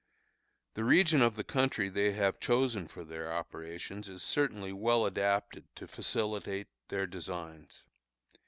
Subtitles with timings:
[0.73, 5.65] The region of the country they have chosen for their operations is certainly well adapted
[5.75, 7.83] to facilitate their designs.